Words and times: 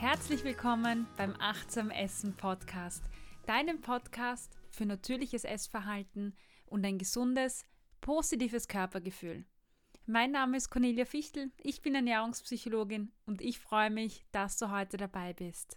Herzlich 0.00 0.44
willkommen 0.44 1.08
beim 1.16 1.34
Achtsam 1.40 1.90
Essen 1.90 2.32
Podcast, 2.36 3.02
deinem 3.46 3.80
Podcast 3.80 4.56
für 4.70 4.86
natürliches 4.86 5.42
Essverhalten 5.42 6.36
und 6.66 6.86
ein 6.86 6.98
gesundes, 6.98 7.64
positives 8.00 8.68
Körpergefühl. 8.68 9.44
Mein 10.06 10.30
Name 10.30 10.56
ist 10.56 10.70
Cornelia 10.70 11.04
Fichtel, 11.04 11.50
ich 11.58 11.82
bin 11.82 11.96
Ernährungspsychologin 11.96 13.10
und 13.26 13.42
ich 13.42 13.58
freue 13.58 13.90
mich, 13.90 14.24
dass 14.30 14.56
du 14.56 14.70
heute 14.70 14.98
dabei 14.98 15.32
bist. 15.32 15.76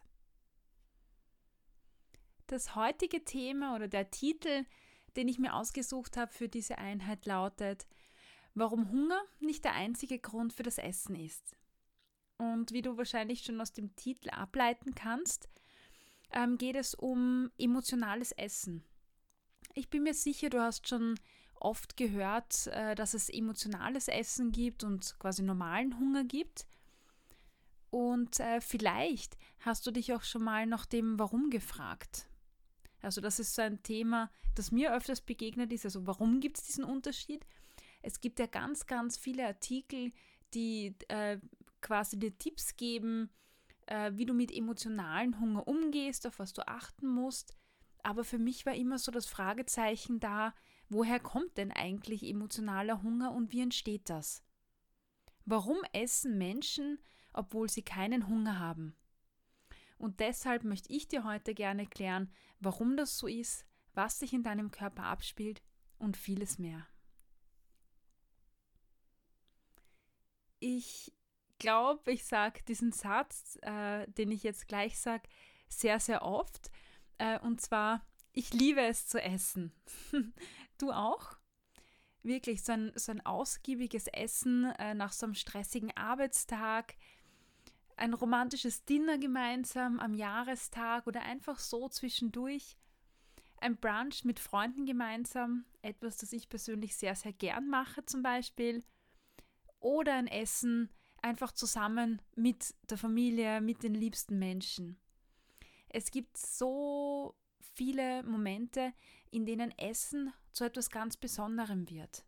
Das 2.45 2.75
heutige 2.75 3.25
Thema 3.25 3.75
oder 3.75 3.87
der 3.87 4.11
Titel, 4.11 4.65
den 5.15 5.29
ich 5.29 5.39
mir 5.39 5.55
ausgesucht 5.55 6.15
habe 6.15 6.31
für 6.31 6.47
diese 6.47 6.77
Einheit 6.77 7.25
lautet, 7.25 7.87
warum 8.53 8.91
Hunger 8.91 9.23
nicht 9.39 9.65
der 9.65 9.73
einzige 9.73 10.19
Grund 10.19 10.53
für 10.53 10.63
das 10.63 10.77
Essen 10.77 11.15
ist. 11.15 11.55
Und 12.41 12.71
wie 12.71 12.81
du 12.81 12.97
wahrscheinlich 12.97 13.43
schon 13.43 13.61
aus 13.61 13.71
dem 13.71 13.95
Titel 13.95 14.31
ableiten 14.31 14.95
kannst, 14.95 15.47
ähm, 16.31 16.57
geht 16.57 16.75
es 16.75 16.95
um 16.95 17.51
emotionales 17.59 18.31
Essen. 18.31 18.83
Ich 19.75 19.91
bin 19.91 20.01
mir 20.01 20.15
sicher, 20.15 20.49
du 20.49 20.59
hast 20.59 20.87
schon 20.87 21.19
oft 21.53 21.97
gehört, 21.97 22.65
äh, 22.65 22.95
dass 22.95 23.13
es 23.13 23.29
emotionales 23.29 24.07
Essen 24.07 24.51
gibt 24.51 24.83
und 24.83 25.19
quasi 25.19 25.43
normalen 25.43 25.99
Hunger 25.99 26.23
gibt. 26.23 26.65
Und 27.91 28.39
äh, 28.39 28.59
vielleicht 28.59 29.37
hast 29.59 29.85
du 29.85 29.91
dich 29.91 30.11
auch 30.11 30.23
schon 30.23 30.43
mal 30.43 30.65
nach 30.65 30.87
dem 30.87 31.19
Warum 31.19 31.51
gefragt. 31.51 32.25
Also 33.03 33.21
das 33.21 33.37
ist 33.37 33.53
so 33.53 33.61
ein 33.61 33.83
Thema, 33.83 34.31
das 34.55 34.71
mir 34.71 34.95
öfters 34.95 35.21
begegnet 35.21 35.71
ist. 35.71 35.85
Also 35.85 36.07
warum 36.07 36.39
gibt 36.39 36.57
es 36.57 36.63
diesen 36.63 36.85
Unterschied? 36.85 37.45
Es 38.01 38.19
gibt 38.19 38.39
ja 38.39 38.47
ganz, 38.47 38.87
ganz 38.87 39.15
viele 39.15 39.45
Artikel, 39.45 40.11
die 40.55 40.95
äh, 41.07 41.37
quasi 41.81 42.17
dir 42.17 42.37
Tipps 42.37 42.75
geben, 42.75 43.29
äh, 43.87 44.11
wie 44.15 44.25
du 44.25 44.33
mit 44.33 44.51
emotionalen 44.51 45.39
Hunger 45.39 45.67
umgehst, 45.67 46.25
auf 46.27 46.39
was 46.39 46.53
du 46.53 46.67
achten 46.67 47.07
musst. 47.07 47.55
Aber 48.03 48.23
für 48.23 48.39
mich 48.39 48.65
war 48.65 48.73
immer 48.73 48.97
so 48.97 49.11
das 49.11 49.27
Fragezeichen 49.27 50.19
da, 50.19 50.53
woher 50.89 51.19
kommt 51.19 51.57
denn 51.57 51.71
eigentlich 51.71 52.23
emotionaler 52.23 53.03
Hunger 53.03 53.31
und 53.31 53.51
wie 53.51 53.61
entsteht 53.61 54.09
das? 54.09 54.43
Warum 55.45 55.77
essen 55.93 56.37
Menschen, 56.37 56.99
obwohl 57.33 57.69
sie 57.69 57.83
keinen 57.83 58.27
Hunger 58.27 58.59
haben? 58.59 58.95
Und 59.97 60.19
deshalb 60.19 60.63
möchte 60.63 60.91
ich 60.91 61.07
dir 61.07 61.23
heute 61.23 61.53
gerne 61.53 61.85
klären, 61.85 62.31
warum 62.59 62.97
das 62.97 63.17
so 63.17 63.27
ist, 63.27 63.65
was 63.93 64.19
sich 64.19 64.33
in 64.33 64.43
deinem 64.43 64.71
Körper 64.71 65.03
abspielt 65.03 65.61
und 65.99 66.17
vieles 66.17 66.57
mehr. 66.57 66.87
Ich 70.59 71.13
glaube, 71.61 72.11
ich 72.11 72.25
sage 72.25 72.61
diesen 72.67 72.91
Satz, 72.91 73.57
äh, 73.61 74.07
den 74.11 74.31
ich 74.31 74.43
jetzt 74.43 74.67
gleich 74.67 74.99
sage, 74.99 75.29
sehr, 75.69 75.99
sehr 75.99 76.23
oft. 76.23 76.71
Äh, 77.19 77.39
und 77.39 77.61
zwar, 77.61 78.05
ich 78.33 78.51
liebe 78.51 78.81
es 78.81 79.07
zu 79.07 79.21
essen. 79.21 79.71
du 80.79 80.91
auch? 80.91 81.37
Wirklich, 82.23 82.63
so 82.63 82.73
ein, 82.73 82.91
so 82.95 83.11
ein 83.11 83.25
ausgiebiges 83.25 84.07
Essen 84.07 84.71
äh, 84.79 84.95
nach 84.95 85.13
so 85.13 85.27
einem 85.27 85.35
stressigen 85.35 85.95
Arbeitstag, 85.95 86.95
ein 87.95 88.13
romantisches 88.15 88.83
Dinner 88.85 89.19
gemeinsam 89.19 89.99
am 89.99 90.15
Jahrestag 90.15 91.05
oder 91.05 91.21
einfach 91.21 91.59
so 91.59 91.87
zwischendurch. 91.89 92.75
Ein 93.57 93.77
Brunch 93.77 94.25
mit 94.25 94.39
Freunden 94.39 94.87
gemeinsam, 94.87 95.65
etwas, 95.83 96.17
das 96.17 96.33
ich 96.33 96.49
persönlich 96.49 96.95
sehr, 96.95 97.13
sehr 97.13 97.33
gern 97.33 97.69
mache 97.69 98.03
zum 98.05 98.23
Beispiel. 98.23 98.83
Oder 99.79 100.15
ein 100.15 100.27
Essen 100.27 100.89
einfach 101.21 101.51
zusammen 101.51 102.21
mit 102.35 102.73
der 102.89 102.97
Familie, 102.97 103.61
mit 103.61 103.83
den 103.83 103.93
liebsten 103.93 104.39
Menschen. 104.39 104.99
Es 105.89 106.11
gibt 106.11 106.37
so 106.37 107.35
viele 107.59 108.23
Momente, 108.23 108.93
in 109.29 109.45
denen 109.45 109.77
Essen 109.77 110.33
zu 110.51 110.63
etwas 110.63 110.89
ganz 110.89 111.17
Besonderem 111.17 111.89
wird. 111.89 112.25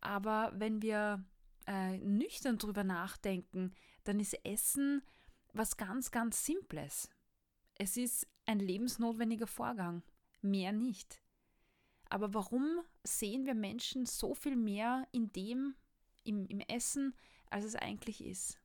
Aber 0.00 0.52
wenn 0.54 0.82
wir 0.82 1.24
äh, 1.66 1.98
nüchtern 1.98 2.58
drüber 2.58 2.84
nachdenken, 2.84 3.72
dann 4.04 4.20
ist 4.20 4.34
Essen 4.44 5.02
was 5.52 5.76
ganz, 5.76 6.10
ganz 6.10 6.44
Simples. 6.44 7.10
Es 7.74 7.96
ist 7.96 8.26
ein 8.46 8.58
lebensnotwendiger 8.58 9.46
Vorgang, 9.46 10.02
mehr 10.40 10.72
nicht. 10.72 11.22
Aber 12.08 12.32
warum 12.32 12.80
sehen 13.04 13.44
wir 13.44 13.54
Menschen 13.54 14.06
so 14.06 14.34
viel 14.34 14.56
mehr 14.56 15.06
in 15.12 15.32
dem, 15.32 15.74
im, 16.24 16.46
im 16.46 16.60
Essen, 16.60 17.14
als 17.50 17.64
es 17.64 17.76
eigentlich 17.76 18.24
ist? 18.24 18.60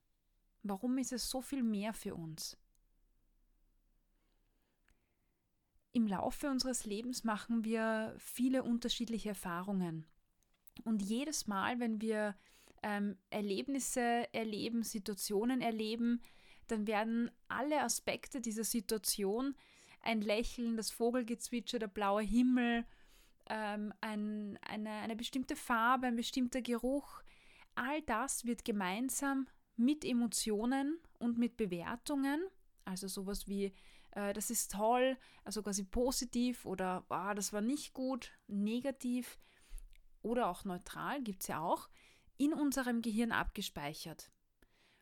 Warum 0.63 0.97
ist 0.97 1.11
es 1.11 1.29
so 1.29 1.41
viel 1.41 1.63
mehr 1.63 1.93
für 1.93 2.15
uns? 2.15 2.57
Im 5.91 6.07
Laufe 6.07 6.49
unseres 6.49 6.85
Lebens 6.85 7.23
machen 7.23 7.63
wir 7.63 8.15
viele 8.17 8.63
unterschiedliche 8.63 9.29
Erfahrungen. 9.29 10.07
Und 10.83 11.03
jedes 11.03 11.45
Mal, 11.45 11.79
wenn 11.79 12.01
wir 12.01 12.35
ähm, 12.81 13.17
Erlebnisse 13.29 14.27
erleben, 14.33 14.83
Situationen 14.83 15.61
erleben, 15.61 16.21
dann 16.67 16.87
werden 16.87 17.29
alle 17.47 17.81
Aspekte 17.81 18.41
dieser 18.41 18.63
Situation, 18.63 19.55
ein 20.01 20.21
Lächeln, 20.21 20.75
das 20.77 20.91
Vogelgezwitscher, 20.91 21.79
der 21.79 21.87
blaue 21.87 22.23
Himmel, 22.23 22.85
ähm, 23.49 23.93
ein, 24.01 24.57
eine, 24.61 24.89
eine 24.89 25.15
bestimmte 25.15 25.55
Farbe, 25.55 26.07
ein 26.07 26.15
bestimmter 26.15 26.61
Geruch, 26.61 27.21
all 27.75 28.01
das 28.03 28.45
wird 28.45 28.65
gemeinsam 28.65 29.47
mit 29.75 30.05
Emotionen 30.05 30.99
und 31.19 31.37
mit 31.37 31.57
Bewertungen, 31.57 32.43
also 32.85 33.07
sowas 33.07 33.47
wie, 33.47 33.73
äh, 34.11 34.33
das 34.33 34.49
ist 34.49 34.71
toll, 34.71 35.17
also 35.43 35.63
quasi 35.63 35.83
positiv 35.83 36.65
oder 36.65 37.05
oh, 37.09 37.33
das 37.33 37.53
war 37.53 37.61
nicht 37.61 37.93
gut, 37.93 38.31
negativ 38.47 39.37
oder 40.21 40.47
auch 40.47 40.63
neutral, 40.63 41.21
gibt 41.21 41.41
es 41.41 41.47
ja 41.47 41.59
auch, 41.59 41.89
in 42.37 42.53
unserem 42.53 43.01
Gehirn 43.01 43.31
abgespeichert. 43.31 44.31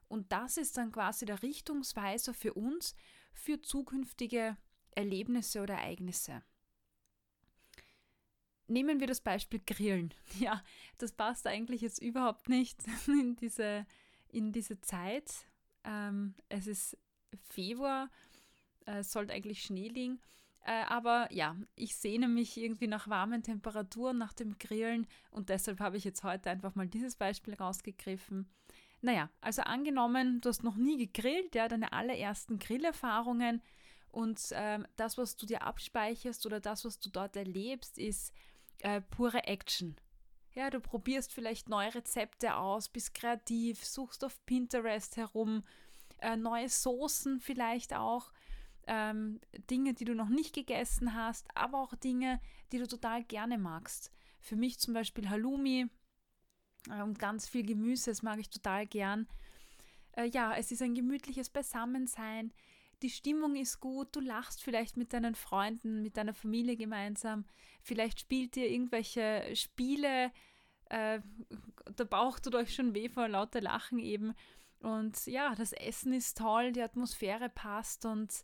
Und 0.07 0.31
das 0.31 0.57
ist 0.57 0.77
dann 0.77 0.91
quasi 0.91 1.25
der 1.25 1.41
Richtungsweiser 1.41 2.33
für 2.33 2.53
uns 2.53 2.95
für 3.33 3.61
zukünftige 3.61 4.57
Erlebnisse 4.91 5.61
oder 5.61 5.75
Ereignisse. 5.75 6.43
Nehmen 8.71 9.01
wir 9.01 9.07
das 9.07 9.19
Beispiel 9.19 9.61
Grillen. 9.65 10.13
Ja, 10.39 10.63
das 10.97 11.11
passt 11.11 11.45
eigentlich 11.45 11.81
jetzt 11.81 12.01
überhaupt 12.01 12.47
nicht 12.47 12.79
in 13.07 13.35
diese, 13.35 13.85
in 14.29 14.53
diese 14.53 14.79
Zeit. 14.79 15.29
Ähm, 15.83 16.35
es 16.47 16.67
ist 16.67 16.97
Februar, 17.49 18.09
äh, 18.85 18.99
es 18.99 19.11
sollte 19.11 19.33
eigentlich 19.33 19.61
Schnee 19.61 19.89
liegen. 19.89 20.21
Äh, 20.63 20.83
aber 20.87 21.27
ja, 21.33 21.57
ich 21.75 21.95
sehne 21.95 22.29
mich 22.29 22.55
irgendwie 22.55 22.87
nach 22.87 23.09
warmen 23.09 23.43
Temperaturen, 23.43 24.17
nach 24.17 24.31
dem 24.31 24.57
Grillen 24.57 25.05
und 25.31 25.49
deshalb 25.49 25.79
habe 25.79 25.97
ich 25.97 26.05
jetzt 26.05 26.23
heute 26.23 26.49
einfach 26.49 26.75
mal 26.75 26.87
dieses 26.87 27.15
Beispiel 27.15 27.55
rausgegriffen. 27.55 28.47
Naja, 29.01 29.29
also 29.41 29.63
angenommen, 29.63 30.39
du 30.39 30.49
hast 30.49 30.63
noch 30.63 30.77
nie 30.77 30.97
gegrillt, 30.97 31.55
ja, 31.55 31.67
deine 31.67 31.91
allerersten 31.91 32.59
Grillerfahrungen 32.59 33.61
und 34.11 34.39
ähm, 34.51 34.85
das, 34.97 35.17
was 35.17 35.35
du 35.35 35.45
dir 35.45 35.63
abspeicherst 35.63 36.45
oder 36.45 36.59
das, 36.59 36.85
was 36.85 36.99
du 36.99 37.09
dort 37.09 37.35
erlebst, 37.35 37.97
ist 37.97 38.33
äh, 38.81 39.01
pure 39.01 39.45
Action. 39.45 39.95
Ja, 40.53 40.69
du 40.69 40.81
probierst 40.81 41.33
vielleicht 41.33 41.69
neue 41.69 41.95
Rezepte 41.95 42.55
aus, 42.55 42.89
bist 42.89 43.13
kreativ, 43.13 43.85
suchst 43.85 44.23
auf 44.23 44.45
Pinterest 44.45 45.15
herum, 45.15 45.63
äh, 46.19 46.35
neue 46.35 46.67
Soßen 46.67 47.39
vielleicht 47.39 47.93
auch, 47.93 48.31
ähm, 48.87 49.39
Dinge, 49.69 49.93
die 49.93 50.05
du 50.05 50.13
noch 50.13 50.29
nicht 50.29 50.53
gegessen 50.53 51.15
hast, 51.15 51.47
aber 51.55 51.81
auch 51.81 51.95
Dinge, 51.95 52.41
die 52.71 52.79
du 52.79 52.87
total 52.87 53.23
gerne 53.23 53.57
magst. 53.57 54.11
Für 54.39 54.55
mich 54.55 54.79
zum 54.79 54.93
Beispiel 54.93 55.29
Halloumi 55.29 55.87
äh, 56.89 57.01
und 57.01 57.17
ganz 57.19 57.47
viel 57.47 57.65
Gemüse, 57.65 58.11
das 58.11 58.23
mag 58.23 58.39
ich 58.39 58.49
total 58.49 58.87
gern. 58.87 59.27
Äh, 60.13 60.25
ja, 60.25 60.55
es 60.55 60.71
ist 60.71 60.81
ein 60.81 60.95
gemütliches 60.95 61.49
Beisammensein 61.49 62.53
die 63.01 63.09
Stimmung 63.09 63.55
ist 63.55 63.79
gut, 63.79 64.15
du 64.15 64.19
lachst 64.19 64.61
vielleicht 64.61 64.97
mit 64.97 65.13
deinen 65.13 65.35
Freunden, 65.35 66.01
mit 66.01 66.17
deiner 66.17 66.33
Familie 66.33 66.77
gemeinsam, 66.77 67.45
vielleicht 67.81 68.19
spielt 68.19 68.55
ihr 68.57 68.69
irgendwelche 68.69 69.55
Spiele, 69.55 70.31
äh, 70.89 71.21
der 71.97 72.05
Bauch 72.05 72.39
tut 72.39 72.55
euch 72.55 72.75
schon 72.75 72.93
weh 72.93 73.09
vor 73.09 73.27
lauter 73.27 73.61
Lachen 73.61 73.99
eben. 73.99 74.33
Und 74.79 75.25
ja, 75.27 75.55
das 75.55 75.73
Essen 75.73 76.13
ist 76.13 76.37
toll, 76.37 76.71
die 76.71 76.81
Atmosphäre 76.81 77.49
passt 77.49 78.05
und 78.05 78.43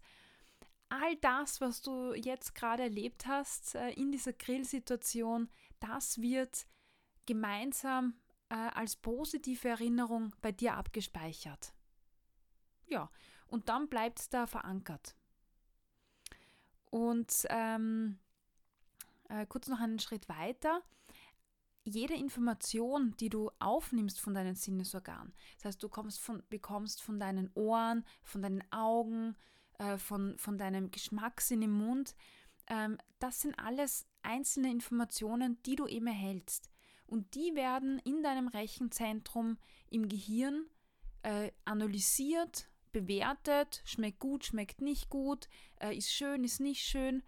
all 0.90 1.16
das, 1.18 1.60
was 1.62 1.82
du 1.82 2.14
jetzt 2.14 2.56
gerade 2.56 2.84
erlebt 2.84 3.26
hast 3.28 3.76
äh, 3.76 3.90
in 3.92 4.12
dieser 4.12 4.34
Grillsituation, 4.34 5.50
das 5.80 6.22
wird 6.22 6.66
gemeinsam 7.26 8.16
äh, 8.50 8.56
als 8.56 8.96
positive 8.96 9.68
Erinnerung 9.68 10.34
bei 10.42 10.52
dir 10.52 10.76
abgespeichert. 10.76 11.74
Ja, 12.86 13.12
und 13.48 13.70
dann 13.70 13.88
bleibt 13.88 14.20
es 14.20 14.30
da 14.30 14.48
verankert. 14.48 15.16
Und 16.90 17.46
ähm, 17.50 18.20
äh, 19.30 19.46
kurz 19.46 19.68
noch 19.68 19.80
einen 19.80 20.00
Schritt 20.00 20.30
weiter. 20.30 20.82
jede 21.84 22.16
Information, 22.16 23.16
die 23.18 23.30
du 23.30 23.50
aufnimmst 23.60 24.20
von 24.20 24.34
deinen 24.34 24.56
Sinnesorganen, 24.56 25.34
das 25.56 25.66
heißt, 25.66 25.84
du 25.84 25.90
von, 25.90 26.44
bekommst 26.50 27.02
von 27.02 27.20
deinen 27.20 27.50
Ohren, 27.54 28.04
von 28.24 28.42
deinen 28.42 28.64
Augen, 28.72 29.36
äh, 29.80 29.98
von, 29.98 30.38
von 30.38 30.58
deinem 30.58 30.92
Geschmackssinn 30.92 31.62
im 31.62 31.72
Mund, 31.72 32.16
ähm, 32.68 32.98
das 33.20 33.42
sind 33.42 33.58
alles 33.58 34.06
einzelne 34.22 34.70
Informationen, 34.70 35.62
die 35.64 35.76
du 35.76 35.88
eben 35.88 36.08
erhältst. 36.08 36.70
Und 37.06 37.36
die 37.36 37.56
werden 37.56 38.00
in 38.00 38.22
deinem 38.22 38.50
Rechenzentrum 38.50 39.58
im 39.90 40.10
Gehirn 40.10 40.66
äh, 41.24 41.52
analysiert, 41.64 42.70
bewertet, 43.02 43.82
schmeckt 43.86 44.20
gut, 44.20 44.46
schmeckt 44.46 44.82
nicht 44.82 45.10
gut, 45.10 45.48
äh, 45.80 45.96
ist 45.96 46.12
schön, 46.12 46.44
ist 46.44 46.60
nicht 46.60 46.84
schön. 46.84 47.24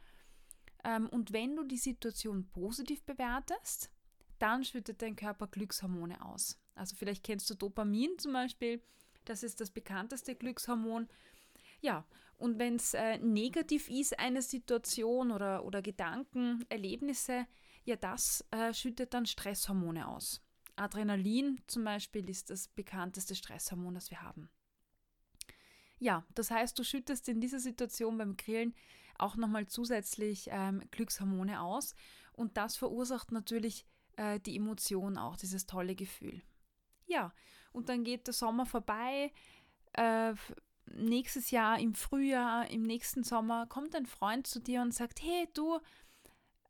Ähm, 0.84 1.08
und 1.10 1.34
wenn 1.34 1.56
du 1.56 1.64
die 1.64 1.78
Situation 1.78 2.48
positiv 2.50 3.04
bewertest, 3.04 3.92
dann 4.40 4.64
schüttet 4.64 5.02
dein 5.02 5.16
Körper 5.16 5.48
Glückshormone 5.48 6.24
aus. 6.26 6.60
Also 6.76 6.96
vielleicht 6.96 7.24
kennst 7.24 7.50
du 7.50 7.56
Dopamin 7.56 8.18
zum 8.18 8.34
Beispiel, 8.34 8.82
das 9.26 9.44
ist 9.44 9.60
das 9.60 9.70
bekannteste 9.70 10.36
Glückshormon. 10.36 11.08
Ja, 11.82 12.06
und 12.38 12.58
wenn 12.58 12.76
es 12.76 12.94
äh, 12.94 13.18
negativ 13.18 13.90
ist, 13.90 14.18
eine 14.18 14.42
Situation 14.42 15.32
oder, 15.32 15.66
oder 15.66 15.82
Gedanken, 15.82 16.66
Erlebnisse, 16.70 17.46
ja, 17.84 17.96
das 17.96 18.46
äh, 18.52 18.74
schüttet 18.74 19.14
dann 19.14 19.26
Stresshormone 19.26 20.08
aus. 20.08 20.42
Adrenalin 20.76 21.60
zum 21.68 21.84
Beispiel 21.84 22.30
ist 22.30 22.50
das 22.50 22.70
bekannteste 22.70 23.36
Stresshormon, 23.36 23.94
das 23.94 24.10
wir 24.10 24.22
haben. 24.22 24.50
Ja, 26.00 26.26
das 26.34 26.50
heißt, 26.50 26.80
du 26.80 26.84
schüttest 26.84 27.28
in 27.28 27.42
dieser 27.42 27.60
Situation 27.60 28.18
beim 28.18 28.38
Grillen 28.38 28.74
auch 29.18 29.36
nochmal 29.36 29.68
zusätzlich 29.68 30.48
ähm, 30.52 30.82
Glückshormone 30.92 31.62
aus 31.62 31.94
und 32.32 32.56
das 32.56 32.78
verursacht 32.78 33.32
natürlich 33.32 33.86
äh, 34.16 34.40
die 34.40 34.56
Emotion 34.56 35.18
auch, 35.18 35.36
dieses 35.36 35.66
tolle 35.66 35.96
Gefühl. 35.96 36.42
Ja, 37.06 37.34
und 37.74 37.90
dann 37.90 38.04
geht 38.04 38.28
der 38.28 38.34
Sommer 38.34 38.66
vorbei. 38.66 39.34
Äh, 39.94 40.34
nächstes 40.86 41.52
Jahr 41.52 41.80
im 41.80 41.94
Frühjahr, 41.94 42.70
im 42.70 42.84
nächsten 42.84 43.24
Sommer 43.24 43.68
kommt 43.68 43.96
ein 43.96 44.06
Freund 44.06 44.48
zu 44.48 44.60
dir 44.60 44.82
und 44.82 44.94
sagt, 44.94 45.22
hey 45.22 45.50
du, 45.54 45.80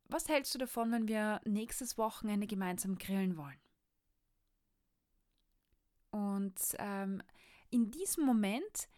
was 0.05 0.27
hältst 0.27 0.55
du 0.55 0.57
davon, 0.57 0.91
wenn 0.91 1.07
wir 1.07 1.39
nächstes 1.45 1.97
Wochenende 1.97 2.47
gemeinsam 2.47 2.97
grillen 2.97 3.37
wollen? 3.37 3.59
Und 6.11 6.59
ähm, 6.79 7.21
in 7.69 7.91
diesem 7.91 8.25
Moment 8.25 8.89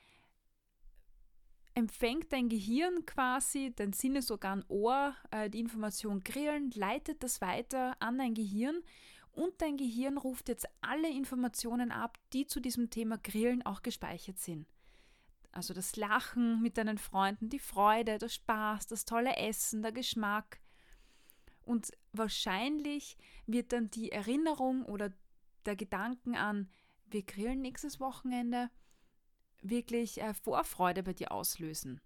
empfängt 1.73 2.31
dein 2.33 2.49
Gehirn 2.49 3.05
quasi, 3.05 3.73
dein 3.75 3.93
Sinnesorgan 3.93 4.63
Ohr, 4.67 5.15
äh, 5.31 5.49
die 5.49 5.59
Information 5.59 6.23
Grillen, 6.23 6.71
leitet 6.71 7.23
das 7.23 7.41
weiter 7.41 7.95
an 7.99 8.17
dein 8.17 8.33
Gehirn 8.33 8.81
und 9.31 9.61
dein 9.61 9.77
Gehirn 9.77 10.17
ruft 10.17 10.49
jetzt 10.49 10.67
alle 10.81 11.09
Informationen 11.09 11.91
ab, 11.91 12.17
die 12.33 12.45
zu 12.45 12.59
diesem 12.59 12.89
Thema 12.89 13.17
Grillen 13.17 13.65
auch 13.65 13.81
gespeichert 13.81 14.39
sind. 14.39 14.67
Also 15.53 15.73
das 15.73 15.95
Lachen 15.95 16.61
mit 16.61 16.77
deinen 16.77 16.97
Freunden, 16.97 17.49
die 17.49 17.59
Freude, 17.59 18.17
der 18.17 18.29
Spaß, 18.29 18.87
das 18.87 19.05
tolle 19.05 19.35
Essen, 19.35 19.81
der 19.81 19.91
Geschmack. 19.91 20.61
Und 21.63 21.91
wahrscheinlich 22.13 23.17
wird 23.45 23.73
dann 23.73 23.89
die 23.89 24.11
Erinnerung 24.11 24.85
oder 24.85 25.11
der 25.65 25.75
Gedanken 25.75 26.35
an, 26.35 26.69
wir 27.05 27.23
grillen 27.23 27.61
nächstes 27.61 27.99
Wochenende, 27.99 28.69
wirklich 29.61 30.21
äh, 30.21 30.33
Vorfreude 30.33 31.03
bei 31.03 31.13
dir 31.13 31.31
auslösen. 31.31 32.01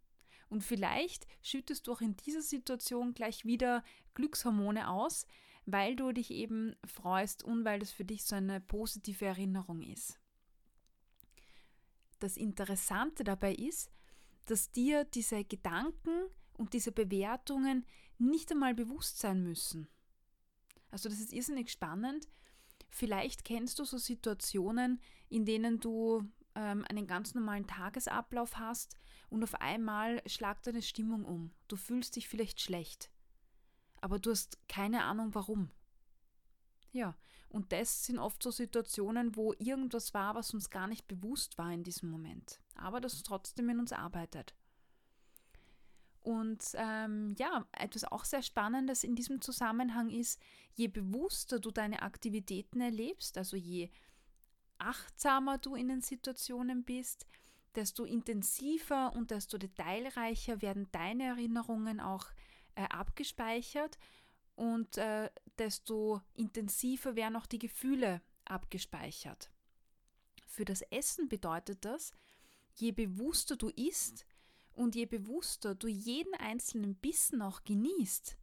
Und 0.50 0.64
vielleicht 0.64 1.28
schüttest 1.42 1.88
du 1.88 1.94
auch 1.94 2.02
in 2.02 2.16
dieser 2.18 2.42
Situation 2.42 3.14
gleich 3.14 3.46
wieder 3.46 3.84
Glückshormone 4.14 4.90
aus, 4.90 5.26
weil 5.66 5.96
du 5.96 6.12
dich 6.12 6.32
eben 6.32 6.76
freust 6.86 7.44
und 7.44 7.66
weil 7.66 7.80
das 7.80 7.92
für 7.92 8.06
dich 8.06 8.24
so 8.24 8.36
eine 8.36 8.62
positive 8.62 9.26
Erinnerung 9.26 9.82
ist. 9.82 10.20
Das 12.20 12.38
Interessante 12.38 13.24
dabei 13.24 13.54
ist, 13.56 13.92
dass 14.46 14.72
dir 14.72 15.04
diese 15.06 15.44
Gedanken 15.44 16.30
und 16.54 16.74
diese 16.74 16.92
Bewertungen 16.92 17.86
nicht 18.18 18.52
einmal 18.52 18.74
bewusst 18.74 19.20
sein 19.20 19.44
müssen. 19.44 19.88
Also 20.92 21.10
das 21.10 21.20
ist 21.20 21.34
irrsinnig 21.34 21.72
spannend. 21.72 22.28
Vielleicht 22.90 23.44
kennst 23.44 23.80
du 23.80 23.84
so 23.84 23.98
Situationen, 23.98 25.02
in 25.30 25.46
denen 25.46 25.80
du 25.80 26.24
ähm, 26.56 26.86
einen 26.90 27.08
ganz 27.08 27.36
normalen 27.36 27.68
Tagesablauf 27.68 28.58
hast 28.58 28.98
und 29.30 29.44
auf 29.44 29.56
einmal 29.56 30.22
schlagt 30.28 30.68
deine 30.68 30.82
Stimmung 30.82 31.26
um. 31.26 31.52
Du 31.68 31.76
fühlst 31.76 32.16
dich 32.16 32.28
vielleicht 32.28 32.62
schlecht, 32.62 33.12
aber 34.02 34.20
du 34.20 34.32
hast 34.32 34.58
keine 34.68 35.04
Ahnung 35.04 35.36
warum. 35.36 35.70
Ja, 36.92 37.16
und 37.50 37.72
das 37.72 38.06
sind 38.06 38.20
oft 38.20 38.42
so 38.42 38.52
Situationen, 38.52 39.36
wo 39.36 39.54
irgendwas 39.60 40.14
war, 40.14 40.36
was 40.36 40.54
uns 40.54 40.70
gar 40.70 40.88
nicht 40.88 41.08
bewusst 41.08 41.58
war 41.58 41.72
in 41.72 41.84
diesem 41.84 42.10
Moment, 42.10 42.60
aber 42.76 43.02
das 43.02 43.22
trotzdem 43.24 43.70
in 43.70 43.80
uns 43.80 43.92
arbeitet. 43.92 44.56
Und 46.26 46.64
ähm, 46.74 47.36
ja, 47.38 47.68
etwas 47.72 48.04
auch 48.04 48.26
sehr 48.26 48.42
Spannendes 48.42 49.04
in 49.04 49.16
diesem 49.16 49.42
Zusammenhang 49.42 50.10
ist, 50.10 50.42
je 50.74 50.88
bewusster 50.88 51.60
du 51.60 51.70
deine 51.70 52.02
Aktivitäten 52.02 52.82
erlebst, 52.82 53.38
also 53.38 53.56
je 53.56 53.92
achtsamer 54.78 55.58
du 55.58 55.76
in 55.76 55.88
den 55.88 56.02
Situationen 56.02 56.84
bist, 56.84 57.26
desto 57.76 58.06
intensiver 58.06 59.14
und 59.14 59.32
desto 59.32 59.58
detailreicher 59.58 60.62
werden 60.62 60.88
deine 60.92 61.26
Erinnerungen 61.26 62.00
auch 62.00 62.28
äh, 62.76 62.84
abgespeichert 62.84 63.98
und 64.56 64.98
äh, 64.98 65.30
desto 65.58 66.22
intensiver 66.34 67.16
werden 67.16 67.36
auch 67.36 67.46
die 67.46 67.60
Gefühle 67.60 68.22
abgespeichert. 68.46 69.52
Für 70.48 70.66
das 70.66 70.82
Essen 70.84 71.28
bedeutet 71.28 71.84
das, 71.84 72.12
je 72.76 72.92
bewusster 72.92 73.58
du 73.58 73.70
isst 73.70 74.26
und 74.74 74.96
je 74.96 75.06
bewusster 75.06 75.76
du 75.76 75.88
jeden 75.88 76.34
einzelnen 76.36 76.96
Bissen 76.96 77.42
auch 77.42 77.64
genießt, 77.64 78.38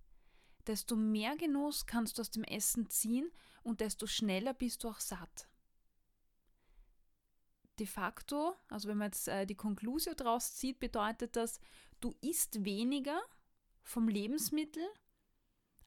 desto 0.66 0.96
mehr 0.96 1.36
Genuss 1.36 1.86
kannst 1.86 2.18
du 2.18 2.22
aus 2.22 2.30
dem 2.30 2.44
Essen 2.44 2.90
ziehen 2.90 3.30
und 3.62 3.80
desto 3.80 4.06
schneller 4.06 4.52
bist 4.54 4.84
du 4.84 4.88
auch 4.88 5.00
satt 5.00 5.48
de 7.78 7.86
facto, 7.86 8.54
also 8.68 8.88
wenn 8.88 8.98
man 8.98 9.08
jetzt 9.08 9.28
äh, 9.28 9.46
die 9.46 9.54
Konklusion 9.54 10.14
daraus 10.16 10.54
zieht, 10.54 10.78
bedeutet 10.78 11.36
das, 11.36 11.60
du 12.00 12.14
isst 12.20 12.64
weniger 12.64 13.20
vom 13.82 14.08
Lebensmittel, 14.08 14.86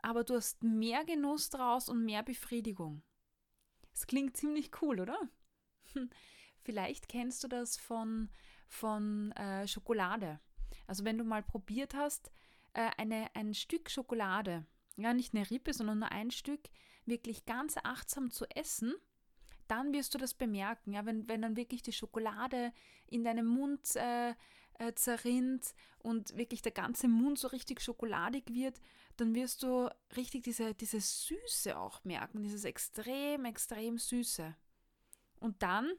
aber 0.02 0.24
du 0.24 0.36
hast 0.36 0.64
mehr 0.64 1.04
Genuss 1.06 1.50
draus 1.50 1.90
und 1.90 2.04
mehr 2.04 2.24
Befriedigung. 2.24 3.04
Das 3.92 4.08
klingt 4.08 4.36
ziemlich 4.36 4.72
cool, 4.82 5.00
oder? 5.00 5.18
Vielleicht 6.64 7.08
kennst 7.08 7.44
du 7.44 7.48
das 7.48 7.78
von, 7.78 8.30
von 8.68 9.32
äh, 9.34 9.68
Schokolade. 9.68 10.40
Also 10.88 11.06
wenn 11.06 11.18
du 11.18 11.24
mal 11.24 11.44
probiert 11.44 11.94
hast, 11.94 12.32
äh, 12.74 12.92
eine, 12.98 13.34
ein 13.36 13.54
Stück 13.54 13.90
Schokolade, 13.90 14.66
ja 14.98 15.14
nicht 15.14 15.34
eine 15.34 15.50
Rippe, 15.50 15.74
sondern 15.74 16.00
nur 16.00 16.12
ein 16.12 16.32
Stück, 16.32 16.70
wirklich 17.06 17.46
ganz 17.46 17.78
achtsam 17.84 18.32
zu 18.32 18.46
essen, 18.50 18.96
dann 19.68 19.94
wirst 19.94 20.14
du 20.14 20.18
das 20.18 20.34
bemerken, 20.34 20.94
ja, 20.94 21.06
wenn, 21.06 21.28
wenn 21.28 21.42
dann 21.42 21.56
wirklich 21.56 21.82
die 21.82 21.94
Schokolade 21.94 22.72
in 23.08 23.24
deinem 23.24 23.46
Mund 23.46 23.96
äh, 23.96 24.34
äh, 24.80 24.94
zerrinnt 24.94 25.74
und 26.00 26.36
wirklich 26.38 26.62
der 26.62 26.72
ganze 26.72 27.08
Mund 27.08 27.40
so 27.40 27.48
richtig 27.48 27.82
schokoladig 27.82 28.54
wird, 28.54 28.80
dann 29.18 29.34
wirst 29.34 29.64
du 29.64 29.90
richtig 30.16 30.44
diese, 30.44 30.74
diese 30.74 31.00
Süße 31.00 31.78
auch 31.78 32.04
merken, 32.04 32.44
dieses 32.44 32.66
extrem, 32.66 33.46
extrem 33.46 33.98
Süße. 33.98 34.56
Und 35.40 35.62
dann 35.64 35.92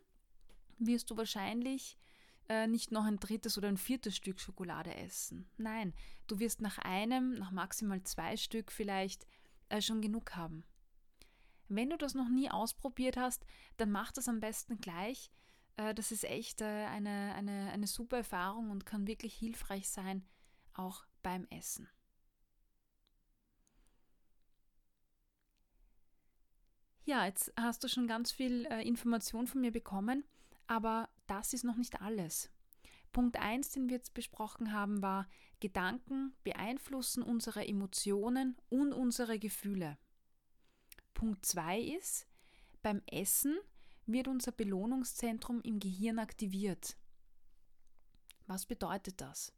wirst 0.78 1.10
du 1.10 1.16
wahrscheinlich 1.16 1.98
äh, 2.48 2.66
nicht 2.66 2.92
noch 2.92 3.04
ein 3.04 3.18
drittes 3.18 3.56
oder 3.58 3.68
ein 3.68 3.78
viertes 3.78 4.16
Stück 4.16 4.40
Schokolade 4.40 4.94
essen. 4.94 5.48
Nein, 5.56 5.94
du 6.26 6.38
wirst 6.38 6.60
nach 6.60 6.78
einem, 6.78 7.34
nach 7.34 7.50
maximal 7.50 8.02
zwei 8.04 8.36
Stück 8.36 8.70
vielleicht 8.70 9.26
äh, 9.68 9.80
schon 9.80 10.00
genug 10.00 10.36
haben. 10.36 10.64
Wenn 11.68 11.90
du 11.90 11.96
das 11.96 12.14
noch 12.14 12.28
nie 12.28 12.50
ausprobiert 12.50 13.16
hast, 13.16 13.44
dann 13.76 13.90
mach 13.90 14.12
das 14.12 14.28
am 14.28 14.40
besten 14.40 14.78
gleich. 14.78 15.30
Äh, 15.76 15.94
das 15.94 16.12
ist 16.12 16.24
echt 16.24 16.60
äh, 16.60 16.64
eine, 16.86 17.34
eine, 17.34 17.70
eine 17.72 17.86
super 17.86 18.18
Erfahrung 18.18 18.70
und 18.70 18.86
kann 18.86 19.06
wirklich 19.06 19.34
hilfreich 19.34 19.88
sein, 19.88 20.24
auch 20.74 21.04
beim 21.22 21.46
Essen. 21.50 21.88
Ja, 27.04 27.24
jetzt 27.24 27.52
hast 27.56 27.84
du 27.84 27.88
schon 27.88 28.08
ganz 28.08 28.32
viel 28.32 28.66
äh, 28.66 28.82
Information 28.82 29.46
von 29.46 29.60
mir 29.60 29.70
bekommen, 29.70 30.24
aber 30.66 31.08
das 31.28 31.52
ist 31.52 31.62
noch 31.62 31.76
nicht 31.76 32.00
alles. 32.00 32.50
Punkt 33.12 33.38
1, 33.38 33.70
den 33.70 33.88
wir 33.88 33.96
jetzt 33.96 34.12
besprochen 34.12 34.72
haben, 34.72 35.02
war, 35.02 35.28
Gedanken 35.60 36.34
beeinflussen 36.42 37.22
unsere 37.22 37.66
Emotionen 37.66 38.56
und 38.68 38.92
unsere 38.92 39.38
Gefühle. 39.38 39.96
Punkt 41.16 41.46
2 41.46 41.80
ist, 41.80 42.26
beim 42.82 43.00
Essen 43.06 43.56
wird 44.04 44.28
unser 44.28 44.52
Belohnungszentrum 44.52 45.62
im 45.62 45.80
Gehirn 45.80 46.18
aktiviert. 46.18 46.98
Was 48.46 48.66
bedeutet 48.66 49.22
das? 49.22 49.50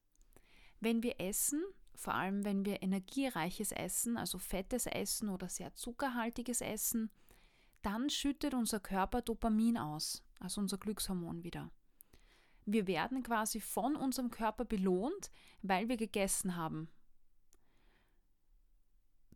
Wenn 0.79 1.03
wir 1.03 1.21
essen, 1.21 1.61
vor 1.97 2.15
allem 2.15 2.45
wenn 2.45 2.65
wir 2.65 2.81
energiereiches 2.81 3.73
Essen, 3.73 4.17
also 4.17 4.39
fettes 4.39 4.87
Essen 4.87 5.29
oder 5.29 5.49
sehr 5.49 5.75
zuckerhaltiges 5.75 6.61
Essen, 6.61 7.11
dann 7.83 8.09
schüttet 8.09 8.55
unser 8.55 8.79
Körper 8.79 9.21
Dopamin 9.21 9.79
aus, 9.79 10.25
also 10.39 10.61
unser 10.61 10.79
Glückshormon 10.79 11.43
wieder. 11.43 11.73
Wir 12.67 12.87
werden 12.87 13.25
quasi 13.25 13.61
von 13.61 13.97
unserem 13.97 14.31
Körper 14.31 14.65
belohnt, 14.65 15.33
weil 15.63 15.89
wir 15.89 15.97
gegessen 15.97 16.55
haben. 16.55 16.89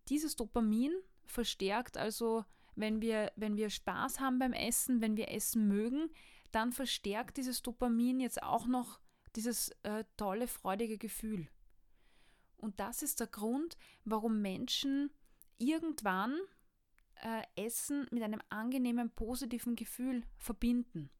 Dieses 0.08 0.36
Dopamin 0.36 0.92
verstärkt 1.26 1.96
also, 1.96 2.44
wenn 2.74 3.00
wir, 3.00 3.32
wenn 3.36 3.56
wir 3.56 3.70
Spaß 3.70 4.20
haben 4.20 4.38
beim 4.38 4.52
Essen, 4.52 5.00
wenn 5.00 5.16
wir 5.16 5.30
essen 5.30 5.68
mögen, 5.68 6.10
dann 6.50 6.72
verstärkt 6.72 7.36
dieses 7.36 7.62
Dopamin 7.62 8.20
jetzt 8.20 8.42
auch 8.42 8.66
noch 8.66 9.00
dieses 9.36 9.70
äh, 9.82 10.04
tolle, 10.16 10.46
freudige 10.46 10.98
Gefühl. 10.98 11.48
Und 12.58 12.78
das 12.78 13.02
ist 13.02 13.20
der 13.20 13.26
Grund, 13.26 13.76
warum 14.04 14.40
Menschen 14.40 15.10
irgendwann 15.58 16.38
äh, 17.22 17.42
Essen 17.56 18.06
mit 18.10 18.22
einem 18.22 18.40
angenehmen, 18.50 19.10
positiven 19.10 19.74
Gefühl 19.74 20.22
verbinden. 20.36 21.10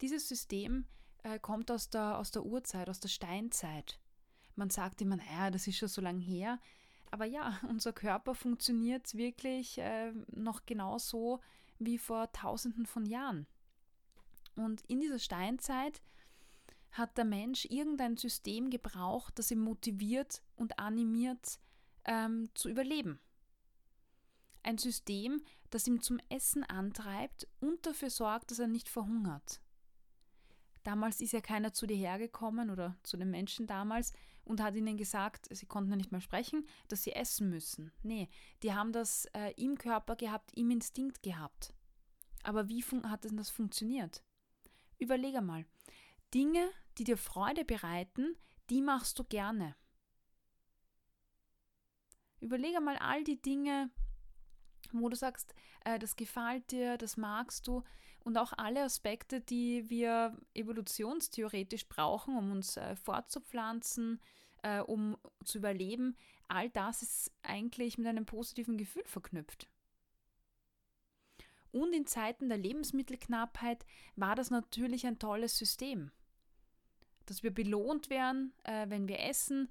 Dieses 0.00 0.28
System 0.28 0.86
äh, 1.22 1.38
kommt 1.38 1.70
aus 1.70 1.90
der, 1.90 2.18
aus 2.18 2.30
der 2.30 2.44
Urzeit, 2.44 2.88
aus 2.88 3.00
der 3.00 3.08
Steinzeit. 3.08 4.00
Man 4.54 4.70
sagt 4.70 5.00
immer, 5.00 5.16
naja, 5.16 5.50
das 5.50 5.66
ist 5.66 5.78
schon 5.78 5.88
so 5.88 6.00
lange 6.00 6.20
her. 6.20 6.60
Aber 7.10 7.24
ja, 7.24 7.58
unser 7.68 7.92
Körper 7.92 8.34
funktioniert 8.34 9.14
wirklich 9.14 9.78
äh, 9.78 10.12
noch 10.32 10.66
genauso 10.66 11.40
wie 11.78 11.98
vor 11.98 12.30
tausenden 12.32 12.86
von 12.86 13.06
Jahren. 13.06 13.46
Und 14.54 14.82
in 14.88 15.00
dieser 15.00 15.18
Steinzeit 15.18 16.02
hat 16.92 17.16
der 17.16 17.24
Mensch 17.24 17.66
irgendein 17.66 18.16
System 18.16 18.68
gebraucht, 18.68 19.38
das 19.38 19.50
ihn 19.50 19.60
motiviert 19.60 20.42
und 20.56 20.78
animiert 20.78 21.58
ähm, 22.04 22.50
zu 22.54 22.68
überleben. 22.68 23.20
Ein 24.62 24.76
System, 24.76 25.42
das 25.70 25.86
ihm 25.86 26.02
zum 26.02 26.20
Essen 26.28 26.64
antreibt 26.64 27.46
und 27.60 27.86
dafür 27.86 28.10
sorgt, 28.10 28.50
dass 28.50 28.58
er 28.58 28.66
nicht 28.66 28.88
verhungert. 28.88 29.60
Damals 30.82 31.20
ist 31.20 31.32
ja 31.32 31.40
keiner 31.40 31.72
zu 31.72 31.86
dir 31.86 31.96
hergekommen 31.96 32.70
oder 32.70 32.96
zu 33.02 33.16
den 33.16 33.30
Menschen 33.30 33.66
damals 33.66 34.12
und 34.44 34.60
hat 34.60 34.74
ihnen 34.74 34.96
gesagt, 34.96 35.48
sie 35.50 35.66
konnten 35.66 35.90
ja 35.90 35.96
nicht 35.96 36.12
mehr 36.12 36.20
sprechen, 36.20 36.66
dass 36.88 37.02
sie 37.02 37.12
essen 37.12 37.50
müssen. 37.50 37.92
Nee, 38.02 38.28
die 38.62 38.72
haben 38.72 38.92
das 38.92 39.26
äh, 39.34 39.52
im 39.56 39.78
Körper 39.78 40.16
gehabt, 40.16 40.52
im 40.56 40.70
Instinkt 40.70 41.22
gehabt. 41.22 41.74
Aber 42.42 42.68
wie 42.68 42.82
hat 42.82 43.24
denn 43.24 43.36
das 43.36 43.50
funktioniert? 43.50 44.22
Überlege 44.98 45.40
mal. 45.40 45.64
Dinge, 46.32 46.70
die 46.98 47.04
dir 47.04 47.16
Freude 47.16 47.64
bereiten, 47.64 48.36
die 48.70 48.82
machst 48.82 49.18
du 49.18 49.24
gerne. 49.24 49.74
Überlege 52.40 52.80
mal 52.80 52.96
all 52.96 53.22
die 53.24 53.40
Dinge, 53.40 53.90
wo 54.92 55.08
du 55.08 55.16
sagst, 55.16 55.54
äh, 55.84 55.98
das 55.98 56.16
gefällt 56.16 56.70
dir, 56.70 56.96
das 56.96 57.16
magst 57.16 57.66
du 57.66 57.82
und 58.24 58.36
auch 58.38 58.52
alle 58.56 58.82
Aspekte, 58.82 59.40
die 59.40 59.88
wir 59.88 60.36
evolutionstheoretisch 60.54 61.88
brauchen, 61.88 62.36
um 62.36 62.52
uns 62.52 62.76
äh, 62.76 62.96
fortzupflanzen, 62.96 64.20
äh, 64.62 64.80
um 64.80 65.16
zu 65.44 65.58
überleben, 65.58 66.16
all 66.48 66.70
das 66.70 67.02
ist 67.02 67.32
eigentlich 67.42 67.98
mit 67.98 68.06
einem 68.06 68.26
positiven 68.26 68.76
Gefühl 68.76 69.04
verknüpft. 69.04 69.68
Und 71.72 71.94
in 71.94 72.06
Zeiten 72.06 72.48
der 72.48 72.58
Lebensmittelknappheit 72.58 73.86
war 74.16 74.34
das 74.34 74.50
natürlich 74.50 75.06
ein 75.06 75.18
tolles 75.18 75.56
System. 75.56 76.10
Dass 77.26 77.42
wir 77.42 77.54
belohnt 77.54 78.10
werden, 78.10 78.52
äh, 78.64 78.88
wenn 78.88 79.06
wir 79.06 79.20
essen 79.20 79.70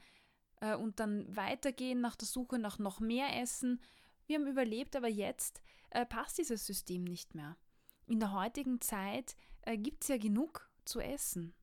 äh, 0.61 0.75
und 0.75 0.99
dann 0.99 1.35
weitergehen 1.35 1.99
nach 1.99 2.15
der 2.15 2.27
Suche 2.27 2.57
nach 2.57 2.79
noch 2.79 2.99
mehr 2.99 3.37
Essen 3.41 3.81
wir 4.29 4.37
haben 4.37 4.47
überlebt, 4.47 4.95
aber 4.95 5.07
jetzt 5.07 5.59
äh, 5.89 6.05
passt 6.05 6.37
dieses 6.37 6.63
System 6.63 7.03
nicht 7.03 7.33
mehr. 7.33 7.57
In 8.09 8.19
der 8.19 8.31
heutigen 8.31 8.81
Zeit 8.81 9.35
äh, 9.61 9.77
gibt 9.77 10.01
es 10.01 10.07
ja 10.07 10.17
genug 10.17 10.67
zu 10.83 10.99
essen. 10.99 11.53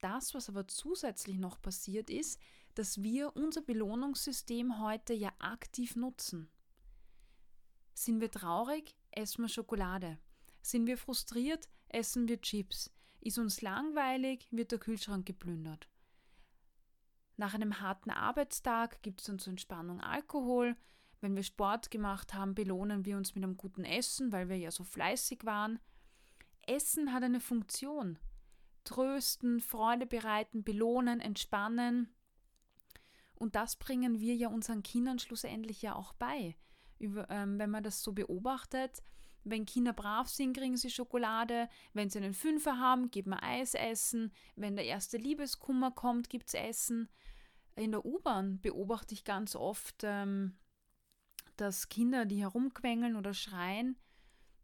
Das, 0.00 0.32
was 0.32 0.48
aber 0.48 0.66
zusätzlich 0.66 1.36
noch 1.36 1.60
passiert 1.60 2.08
ist, 2.08 2.40
dass 2.76 3.02
wir 3.02 3.36
unser 3.36 3.60
Belohnungssystem 3.60 4.80
heute 4.80 5.12
ja 5.12 5.30
aktiv 5.38 5.96
nutzen. 5.96 6.48
Sind 7.92 8.22
wir 8.22 8.30
traurig, 8.30 8.96
essen 9.10 9.42
wir 9.42 9.50
Schokolade. 9.50 10.18
Sind 10.62 10.86
wir 10.86 10.96
frustriert, 10.96 11.68
essen 11.88 12.26
wir 12.26 12.40
Chips. 12.40 12.90
Ist 13.20 13.38
uns 13.38 13.60
langweilig, 13.60 14.48
wird 14.50 14.72
der 14.72 14.78
Kühlschrank 14.78 15.26
geplündert. 15.26 15.90
Nach 17.36 17.52
einem 17.52 17.80
harten 17.80 18.10
Arbeitstag 18.10 19.02
gibt 19.02 19.20
es 19.20 19.26
dann 19.26 19.38
zur 19.38 19.50
Entspannung 19.50 20.00
Alkohol. 20.00 20.74
Wenn 21.24 21.36
wir 21.36 21.42
Sport 21.42 21.90
gemacht 21.90 22.34
haben, 22.34 22.54
belohnen 22.54 23.06
wir 23.06 23.16
uns 23.16 23.34
mit 23.34 23.42
einem 23.42 23.56
guten 23.56 23.86
Essen, 23.86 24.30
weil 24.30 24.50
wir 24.50 24.58
ja 24.58 24.70
so 24.70 24.84
fleißig 24.84 25.46
waren. 25.46 25.78
Essen 26.66 27.14
hat 27.14 27.22
eine 27.22 27.40
Funktion. 27.40 28.18
Trösten, 28.84 29.60
Freude 29.60 30.04
bereiten, 30.04 30.64
belohnen, 30.64 31.20
entspannen. 31.20 32.14
Und 33.36 33.54
das 33.54 33.76
bringen 33.76 34.20
wir 34.20 34.34
ja 34.34 34.48
unseren 34.48 34.82
Kindern 34.82 35.18
schlussendlich 35.18 35.80
ja 35.80 35.96
auch 35.96 36.12
bei. 36.12 36.58
Über, 36.98 37.30
ähm, 37.30 37.58
wenn 37.58 37.70
man 37.70 37.82
das 37.82 38.02
so 38.02 38.12
beobachtet, 38.12 39.02
wenn 39.44 39.64
Kinder 39.64 39.94
brav 39.94 40.28
sind, 40.28 40.54
kriegen 40.54 40.76
sie 40.76 40.90
Schokolade. 40.90 41.70
Wenn 41.94 42.10
sie 42.10 42.18
einen 42.18 42.34
Fünfer 42.34 42.78
haben, 42.78 43.10
gibt 43.10 43.28
man 43.28 43.38
Eis 43.38 43.72
essen. 43.72 44.30
Wenn 44.56 44.76
der 44.76 44.84
erste 44.84 45.16
Liebeskummer 45.16 45.90
kommt, 45.90 46.28
gibt 46.28 46.48
es 46.48 46.54
Essen. 46.54 47.08
In 47.76 47.92
der 47.92 48.04
U-Bahn 48.04 48.60
beobachte 48.60 49.14
ich 49.14 49.24
ganz 49.24 49.56
oft, 49.56 50.02
ähm, 50.02 50.58
dass 51.56 51.88
Kinder, 51.88 52.24
die 52.24 52.40
herumquengeln 52.40 53.16
oder 53.16 53.34
schreien, 53.34 53.96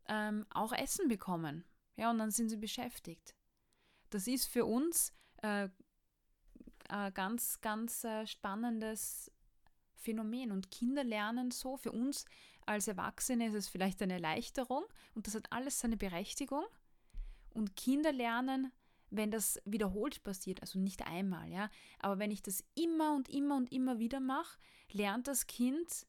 ähm, 0.08 0.46
auch 0.50 0.72
Essen 0.72 1.08
bekommen. 1.08 1.64
Ja, 1.96 2.10
und 2.10 2.18
dann 2.18 2.30
sind 2.30 2.48
sie 2.48 2.56
beschäftigt. 2.56 3.34
Das 4.10 4.26
ist 4.26 4.46
für 4.46 4.64
uns 4.64 5.12
äh, 5.42 5.68
ein 6.88 7.14
ganz, 7.14 7.60
ganz 7.60 8.04
äh, 8.04 8.26
spannendes 8.26 9.30
Phänomen. 9.94 10.50
Und 10.50 10.70
Kinder 10.70 11.04
lernen 11.04 11.50
so. 11.50 11.76
Für 11.76 11.92
uns 11.92 12.24
als 12.66 12.88
Erwachsene 12.88 13.48
ist 13.48 13.54
es 13.54 13.68
vielleicht 13.68 14.02
eine 14.02 14.14
Erleichterung 14.14 14.84
und 15.14 15.26
das 15.26 15.34
hat 15.34 15.52
alles 15.52 15.80
seine 15.80 15.96
Berechtigung. 15.96 16.64
Und 17.52 17.76
Kinder 17.76 18.12
lernen, 18.12 18.72
wenn 19.10 19.30
das 19.30 19.60
wiederholt 19.64 20.22
passiert, 20.22 20.62
also 20.62 20.78
nicht 20.78 21.04
einmal, 21.04 21.50
ja, 21.50 21.68
aber 21.98 22.20
wenn 22.20 22.30
ich 22.30 22.42
das 22.42 22.62
immer 22.76 23.16
und 23.16 23.28
immer 23.28 23.56
und 23.56 23.72
immer 23.72 23.98
wieder 23.98 24.20
mache, 24.20 24.56
lernt 24.92 25.26
das 25.26 25.48
Kind 25.48 26.06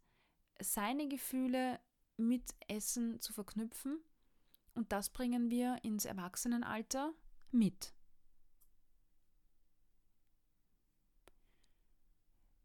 seine 0.63 1.07
Gefühle 1.07 1.79
mit 2.17 2.53
Essen 2.67 3.19
zu 3.19 3.33
verknüpfen 3.33 3.99
und 4.75 4.91
das 4.91 5.09
bringen 5.09 5.49
wir 5.49 5.77
ins 5.83 6.05
Erwachsenenalter 6.05 7.13
mit. 7.51 7.93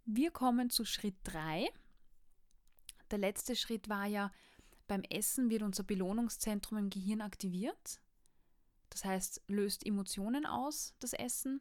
Wir 0.05 0.31
kommen 0.31 0.71
zu 0.71 0.85
Schritt 0.85 1.17
3 1.25 1.69
der 3.11 3.19
letzte 3.19 3.55
Schritt 3.55 3.89
war 3.89 4.07
ja, 4.07 4.33
beim 4.89 5.03
Essen 5.03 5.51
wird 5.51 5.63
unser 5.63 5.83
Belohnungszentrum 5.83 6.79
im 6.79 6.91
Gehirn 6.91 7.21
aktiviert. 7.21 8.01
Das 8.91 9.05
heißt, 9.05 9.43
löst 9.49 9.85
Emotionen 9.85 10.47
aus, 10.47 10.95
das 11.01 11.13
Essen. 11.13 11.61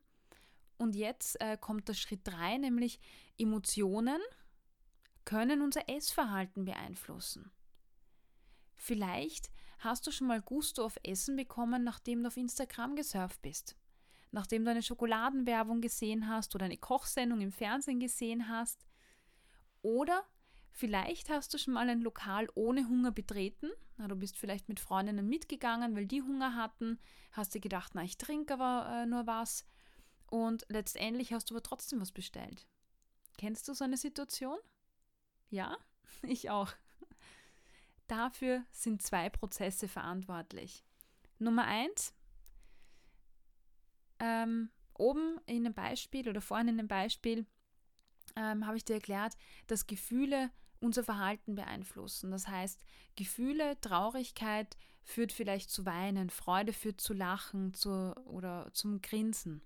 Und 0.78 0.96
jetzt 0.96 1.40
äh, 1.42 1.58
kommt 1.60 1.88
der 1.88 1.94
Schritt 1.94 2.22
3, 2.24 2.58
nämlich 2.58 3.00
Emotionen 3.38 4.20
können 5.26 5.62
unser 5.62 5.90
Essverhalten 5.90 6.66
beeinflussen. 6.66 7.52
Vielleicht 8.76 9.50
hast 9.80 10.06
du 10.08 10.12
schon 10.12 10.28
mal 10.28 10.42
Gusto 10.42 10.86
auf 10.86 10.98
Essen 11.04 11.36
bekommen, 11.36 11.84
nachdem 11.84 12.22
du 12.22 12.28
auf 12.28 12.38
Instagram 12.38 12.96
gesurft 12.96 13.42
bist. 13.42 13.76
Nachdem 14.32 14.66
du 14.66 14.72
eine 14.72 14.84
Schokoladenwerbung 14.84 15.82
gesehen 15.82 16.28
hast 16.28 16.56
oder 16.56 16.66
eine 16.66 16.78
Kochsendung 16.78 17.42
im 17.42 17.52
Fernsehen 17.52 18.00
gesehen 18.00 18.50
hast. 18.50 18.86
Oder 19.82 20.26
Vielleicht 20.78 21.30
hast 21.30 21.54
du 21.54 21.58
schon 21.58 21.74
mal 21.74 21.88
ein 21.88 22.02
Lokal 22.02 22.50
ohne 22.54 22.90
Hunger 22.90 23.12
betreten. 23.12 23.72
Na, 23.96 24.10
du 24.10 24.18
bist 24.18 24.38
vielleicht 24.38 24.68
mit 24.68 24.82
Freundinnen 24.82 25.26
mitgegangen, 25.26 25.96
weil 25.96 26.06
die 26.06 26.22
Hunger 26.22 26.54
hatten. 26.54 27.00
Hast 27.32 27.56
dir 27.56 27.62
gedacht, 27.62 27.94
na, 27.96 28.04
ich 28.04 28.18
trinke 28.18 28.56
aber 28.56 29.04
äh, 29.04 29.06
nur 29.06 29.26
was. 29.26 29.66
Und 30.28 30.66
letztendlich 30.68 31.32
hast 31.32 31.50
du 31.50 31.54
aber 31.54 31.64
trotzdem 31.64 32.02
was 32.02 32.12
bestellt. 32.12 32.68
Kennst 33.38 33.70
du 33.70 33.74
so 33.74 33.86
eine 33.86 33.96
Situation? 33.96 34.58
Ja, 35.50 35.78
ich 36.24 36.50
auch. 36.50 36.72
Dafür 38.08 38.64
sind 38.72 39.02
zwei 39.02 39.30
Prozesse 39.30 39.88
verantwortlich. 39.88 40.84
Nummer 41.40 41.66
eins, 41.66 42.14
ähm, 44.20 44.70
oben 44.94 45.40
in 45.46 45.64
dem 45.64 45.74
Beispiel 45.74 46.30
oder 46.30 46.42
vorhin 46.42 46.70
in 46.70 46.78
dem 46.78 46.88
Beispiel 46.88 47.46
ähm, 48.36 48.66
habe 48.66 48.78
ich 48.78 48.86
dir 48.86 48.96
erklärt, 48.96 49.36
dass 49.68 49.88
Gefühle 49.88 50.52
unser 50.80 51.04
Verhalten 51.04 51.56
beeinflussen. 51.56 52.32
Das 52.32 52.48
heißt, 52.48 52.80
Gefühle, 53.16 53.80
Traurigkeit 53.82 54.78
führt 55.04 55.32
vielleicht 55.32 55.70
zu 55.70 55.86
Weinen, 55.86 56.30
Freude 56.30 56.74
führt 56.74 57.02
zu 57.02 57.14
Lachen 57.14 57.74
zu, 57.74 58.16
oder 58.26 58.70
zum 58.74 59.02
Grinsen. 59.02 59.62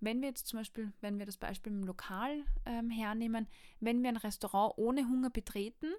Wenn 0.00 0.20
wir 0.20 0.28
jetzt 0.28 0.46
zum 0.46 0.60
Beispiel, 0.60 0.92
wenn 1.00 1.18
wir 1.18 1.26
das 1.26 1.36
Beispiel 1.36 1.72
im 1.72 1.84
Lokal 1.84 2.44
ähm, 2.66 2.90
hernehmen, 2.90 3.48
wenn 3.80 4.02
wir 4.02 4.10
ein 4.10 4.16
Restaurant 4.16 4.74
ohne 4.76 5.08
Hunger 5.08 5.30
betreten, 5.30 5.92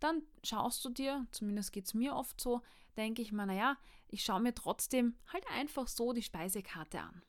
dann 0.00 0.22
schaust 0.42 0.84
du 0.84 0.88
dir, 0.88 1.26
zumindest 1.30 1.72
geht 1.72 1.86
es 1.86 1.94
mir 1.94 2.16
oft 2.16 2.40
so, 2.40 2.62
denke 2.96 3.22
ich 3.22 3.32
mir, 3.32 3.46
naja, 3.46 3.76
ich 4.08 4.24
schaue 4.24 4.40
mir 4.40 4.54
trotzdem 4.54 5.16
halt 5.32 5.44
einfach 5.48 5.86
so 5.86 6.12
die 6.12 6.22
Speisekarte 6.22 7.00
an. 7.00 7.22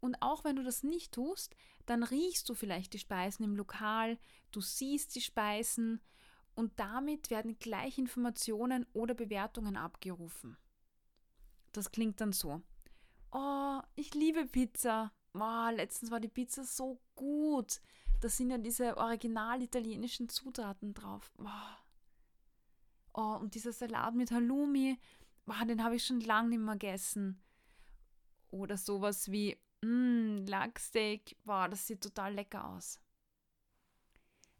Und 0.00 0.20
auch 0.20 0.44
wenn 0.44 0.56
du 0.56 0.62
das 0.62 0.82
nicht 0.82 1.12
tust, 1.12 1.56
dann 1.86 2.02
riechst 2.02 2.48
du 2.48 2.54
vielleicht 2.54 2.92
die 2.92 2.98
Speisen 2.98 3.44
im 3.44 3.56
Lokal, 3.56 4.18
du 4.52 4.60
siehst 4.60 5.14
die 5.14 5.20
Speisen 5.20 6.00
und 6.54 6.78
damit 6.78 7.30
werden 7.30 7.58
gleich 7.58 7.98
Informationen 7.98 8.86
oder 8.92 9.14
Bewertungen 9.14 9.76
abgerufen. 9.76 10.56
Das 11.72 11.90
klingt 11.90 12.20
dann 12.20 12.32
so. 12.32 12.62
Oh, 13.32 13.80
ich 13.94 14.14
liebe 14.14 14.46
Pizza. 14.46 15.12
Oh, 15.34 15.68
letztens 15.70 16.10
war 16.10 16.20
die 16.20 16.28
Pizza 16.28 16.64
so 16.64 17.00
gut. 17.14 17.80
Da 18.20 18.28
sind 18.28 18.50
ja 18.50 18.58
diese 18.58 18.96
original 18.96 19.62
italienischen 19.62 20.28
Zutaten 20.28 20.94
drauf. 20.94 21.30
Oh. 21.38 21.74
oh 23.14 23.36
und 23.40 23.54
dieser 23.54 23.72
Salat 23.72 24.14
mit 24.14 24.30
Halloumi, 24.30 24.98
oh, 25.46 25.64
den 25.66 25.84
habe 25.84 25.96
ich 25.96 26.06
schon 26.06 26.20
lange 26.20 26.50
nicht 26.50 26.60
mehr 26.60 26.76
gegessen. 26.76 27.42
Oder 28.48 28.78
sowas 28.78 29.30
wie, 29.30 29.58
mh, 29.82 30.46
Lachsteak, 30.48 31.36
wow, 31.44 31.68
das 31.68 31.86
sieht 31.86 32.00
total 32.00 32.34
lecker 32.34 32.68
aus. 32.68 33.00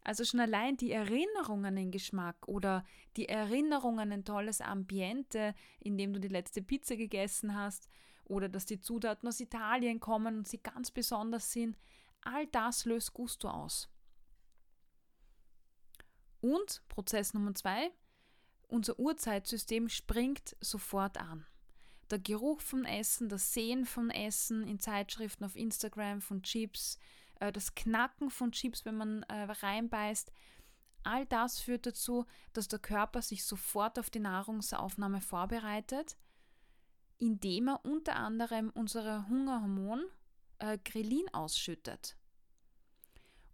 Also 0.01 0.23
schon 0.23 0.39
allein 0.39 0.77
die 0.77 0.91
Erinnerung 0.91 1.65
an 1.65 1.75
den 1.75 1.91
Geschmack 1.91 2.47
oder 2.47 2.85
die 3.17 3.27
Erinnerung 3.27 3.99
an 3.99 4.11
ein 4.11 4.23
tolles 4.23 4.61
Ambiente, 4.61 5.53
in 5.79 5.97
dem 5.97 6.13
du 6.13 6.19
die 6.19 6.29
letzte 6.29 6.61
Pizza 6.61 6.95
gegessen 6.95 7.55
hast 7.55 7.89
oder 8.27 8.49
dass 8.49 8.65
die 8.65 8.79
Zutaten 8.79 9.27
aus 9.27 9.39
Italien 9.39 9.99
kommen 9.99 10.39
und 10.39 10.47
sie 10.47 10.59
ganz 10.59 10.91
besonders 10.91 11.51
sind, 11.51 11.77
all 12.21 12.47
das 12.47 12.85
löst 12.85 13.13
Gusto 13.13 13.49
aus. 13.49 13.89
Und 16.41 16.83
Prozess 16.87 17.33
Nummer 17.33 17.55
zwei, 17.55 17.91
unser 18.67 18.99
Urzeitsystem 18.99 19.89
springt 19.89 20.55
sofort 20.61 21.17
an. 21.17 21.45
Der 22.09 22.19
Geruch 22.19 22.61
von 22.61 22.85
Essen, 22.85 23.27
das 23.27 23.53
Sehen 23.53 23.85
von 23.85 24.09
Essen 24.09 24.65
in 24.67 24.79
Zeitschriften 24.79 25.43
auf 25.43 25.55
Instagram, 25.55 26.21
von 26.21 26.41
Chips, 26.41 26.97
äh, 27.39 27.51
das 27.51 27.75
Knacken 27.75 28.29
von 28.29 28.51
Chips, 28.51 28.85
wenn 28.85 28.95
man 28.95 29.23
äh, 29.23 29.43
reinbeißt, 29.43 30.31
all 31.03 31.25
das 31.25 31.59
führt 31.59 31.85
dazu, 31.85 32.25
dass 32.53 32.67
der 32.67 32.79
Körper 32.79 33.21
sich 33.21 33.43
sofort 33.43 33.99
auf 33.99 34.09
die 34.09 34.19
Nahrungsaufnahme 34.19 35.21
vorbereitet, 35.21 36.17
indem 37.17 37.69
er 37.69 37.85
unter 37.85 38.15
anderem 38.15 38.71
unser 38.73 39.27
Hungerhormon 39.27 40.05
äh, 40.59 40.77
Grelin 40.83 41.27
ausschüttet. 41.33 42.15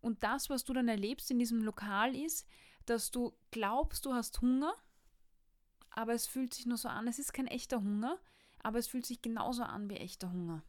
Und 0.02 0.24
das, 0.24 0.50
was 0.50 0.64
du 0.66 0.74
dann 0.74 0.90
erlebst 0.90 1.32
in 1.32 1.40
diesem 1.40 1.62
Lokal, 1.64 2.16
ist, 2.16 2.46
dass 2.86 3.12
du 3.12 3.34
glaubst, 3.52 4.06
du 4.06 4.14
hast 4.14 4.42
Hunger, 4.42 4.74
aber 5.90 6.14
es 6.14 6.28
fühlt 6.28 6.54
sich 6.54 6.66
nur 6.66 6.78
so 6.78 6.90
an, 6.90 7.08
es 7.08 7.20
ist 7.20 7.34
kein 7.34 7.48
echter 7.48 7.82
Hunger, 7.82 8.20
aber 8.60 8.80
es 8.80 8.88
fühlt 8.88 9.06
sich 9.06 9.22
genauso 9.22 9.64
an 9.64 9.90
wie 9.90 9.96
echter 9.96 10.32
Hunger. 10.32 10.64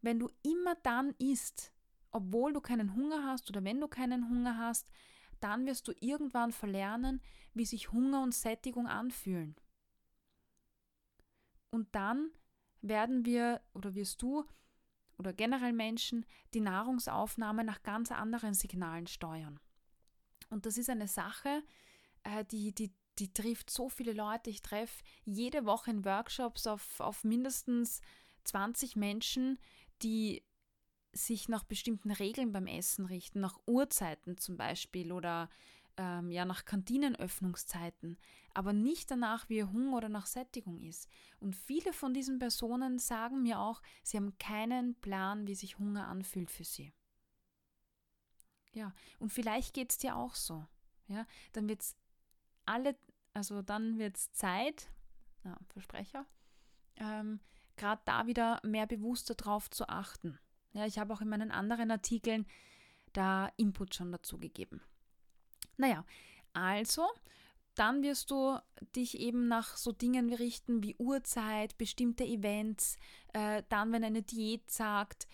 Wenn 0.01 0.19
du 0.19 0.29
immer 0.43 0.75
dann 0.83 1.11
isst, 1.17 1.71
obwohl 2.11 2.51
du 2.53 2.59
keinen 2.59 2.95
Hunger 2.95 3.25
hast 3.25 3.49
oder 3.49 3.63
wenn 3.63 3.79
du 3.79 3.87
keinen 3.87 4.27
Hunger 4.29 4.57
hast, 4.57 4.89
dann 5.39 5.65
wirst 5.65 5.87
du 5.87 5.93
irgendwann 6.01 6.51
verlernen, 6.51 7.21
wie 7.53 7.65
sich 7.65 7.91
Hunger 7.91 8.21
und 8.23 8.33
Sättigung 8.33 8.87
anfühlen. 8.87 9.55
Und 11.71 11.93
dann 11.95 12.29
werden 12.81 13.25
wir 13.25 13.61
oder 13.73 13.95
wirst 13.95 14.21
du 14.21 14.45
oder 15.17 15.33
generell 15.33 15.73
Menschen 15.73 16.25
die 16.53 16.61
Nahrungsaufnahme 16.61 17.63
nach 17.63 17.83
ganz 17.83 18.11
anderen 18.11 18.53
Signalen 18.53 19.07
steuern. 19.07 19.59
Und 20.49 20.65
das 20.65 20.77
ist 20.77 20.89
eine 20.89 21.07
Sache, 21.07 21.63
äh, 22.23 22.43
die, 22.45 22.73
die, 22.73 22.91
die 23.19 23.33
trifft 23.33 23.69
so 23.69 23.87
viele 23.87 24.13
Leute. 24.13 24.49
Ich 24.49 24.61
treffe 24.61 25.03
jede 25.25 25.65
Woche 25.65 25.91
in 25.91 26.05
Workshops 26.05 26.67
auf, 26.67 26.99
auf 26.99 27.23
mindestens 27.23 28.01
20 28.43 28.95
Menschen, 28.95 29.59
die 30.01 30.43
sich 31.13 31.49
nach 31.49 31.63
bestimmten 31.63 32.11
Regeln 32.11 32.51
beim 32.51 32.67
Essen 32.67 33.05
richten, 33.05 33.41
nach 33.41 33.59
Uhrzeiten 33.67 34.37
zum 34.37 34.57
Beispiel 34.57 35.11
oder 35.11 35.49
ähm, 35.97 36.31
ja 36.31 36.45
nach 36.45 36.65
Kantinenöffnungszeiten, 36.65 38.17
aber 38.53 38.73
nicht 38.73 39.11
danach, 39.11 39.49
wie 39.49 39.57
ihr 39.57 39.71
Hunger 39.71 39.97
oder 39.97 40.09
nach 40.09 40.25
Sättigung 40.25 40.81
ist. 40.81 41.07
Und 41.39 41.55
viele 41.55 41.93
von 41.93 42.13
diesen 42.13 42.39
Personen 42.39 42.99
sagen 42.99 43.43
mir 43.43 43.59
auch, 43.59 43.81
sie 44.03 44.17
haben 44.17 44.37
keinen 44.37 44.95
Plan, 44.95 45.47
wie 45.47 45.55
sich 45.55 45.79
Hunger 45.79 46.07
anfühlt 46.07 46.51
für 46.51 46.63
sie. 46.63 46.93
Ja, 48.73 48.93
und 49.19 49.31
vielleicht 49.31 49.73
geht 49.73 49.91
es 49.91 49.97
dir 49.97 50.15
auch 50.15 50.35
so. 50.35 50.65
Ja, 51.07 51.25
dann 51.51 51.67
wird 51.67 51.81
es 51.81 51.95
alle, 52.65 52.95
also 53.33 53.61
dann 53.61 53.97
wird 53.99 54.17
es 54.17 54.31
Zeit, 54.31 54.89
ja, 55.43 55.57
Versprecher, 55.67 56.25
ähm, 56.95 57.41
gerade 57.75 58.01
da 58.05 58.27
wieder 58.27 58.61
mehr 58.63 58.87
bewusster 58.87 59.35
drauf 59.35 59.69
zu 59.69 59.89
achten. 59.89 60.39
Ja, 60.73 60.85
ich 60.85 60.99
habe 60.99 61.13
auch 61.13 61.21
in 61.21 61.27
meinen 61.29 61.51
anderen 61.51 61.91
Artikeln 61.91 62.45
da 63.11 63.51
Input 63.57 63.95
schon 63.95 64.11
dazu 64.11 64.37
gegeben. 64.37 64.81
Naja, 65.81 66.05
also, 66.53 67.07
dann 67.73 68.03
wirst 68.03 68.29
du 68.29 68.59
dich 68.95 69.19
eben 69.19 69.47
nach 69.47 69.77
so 69.77 69.91
Dingen 69.91 70.31
richten 70.31 70.83
wie 70.83 70.95
Uhrzeit, 70.97 71.75
bestimmte 71.79 72.23
Events, 72.23 72.97
äh, 73.33 73.63
dann, 73.67 73.91
wenn 73.91 74.03
eine 74.03 74.21
Diät 74.21 74.69
sagt, 74.69 75.27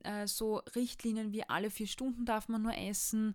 äh, 0.00 0.26
so 0.26 0.58
Richtlinien 0.76 1.32
wie 1.32 1.48
alle 1.48 1.70
vier 1.70 1.86
Stunden 1.86 2.26
darf 2.26 2.48
man 2.48 2.60
nur 2.60 2.76
essen, 2.76 3.34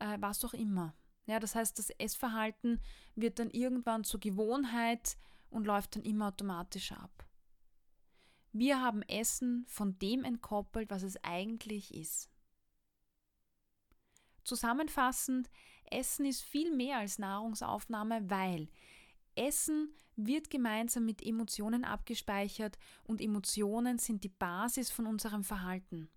äh, 0.00 0.18
was 0.20 0.44
auch 0.44 0.52
immer. 0.52 0.94
Ja, 1.26 1.38
das 1.38 1.54
heißt, 1.54 1.78
das 1.78 1.90
Essverhalten 1.90 2.80
wird 3.14 3.38
dann 3.38 3.50
irgendwann 3.50 4.02
zur 4.02 4.18
Gewohnheit 4.18 5.16
und 5.48 5.64
läuft 5.64 5.94
dann 5.94 6.02
immer 6.02 6.26
automatischer 6.26 7.00
ab. 7.00 7.24
Wir 8.52 8.80
haben 8.80 9.02
Essen 9.02 9.64
von 9.68 9.96
dem 10.00 10.24
entkoppelt, 10.24 10.90
was 10.90 11.04
es 11.04 11.22
eigentlich 11.22 11.94
ist. 11.94 12.28
Zusammenfassend, 14.42 15.48
Essen 15.90 16.24
ist 16.26 16.42
viel 16.42 16.74
mehr 16.74 16.98
als 16.98 17.18
Nahrungsaufnahme, 17.18 18.28
weil 18.30 18.68
Essen 19.34 19.94
wird 20.16 20.50
gemeinsam 20.50 21.04
mit 21.04 21.22
Emotionen 21.22 21.84
abgespeichert 21.84 22.78
und 23.04 23.20
Emotionen 23.20 23.98
sind 23.98 24.24
die 24.24 24.28
Basis 24.28 24.90
von 24.90 25.06
unserem 25.06 25.44
Verhalten. 25.44 26.10